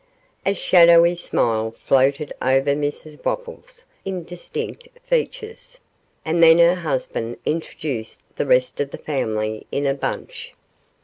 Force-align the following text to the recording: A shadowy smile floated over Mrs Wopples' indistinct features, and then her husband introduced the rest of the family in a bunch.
A 0.47 0.55
shadowy 0.55 1.13
smile 1.13 1.69
floated 1.69 2.33
over 2.41 2.71
Mrs 2.71 3.23
Wopples' 3.23 3.85
indistinct 4.03 4.87
features, 5.03 5.79
and 6.25 6.41
then 6.41 6.57
her 6.57 6.73
husband 6.73 7.37
introduced 7.45 8.19
the 8.35 8.47
rest 8.47 8.79
of 8.79 8.89
the 8.89 8.97
family 8.97 9.67
in 9.71 9.85
a 9.85 9.93
bunch. 9.93 10.53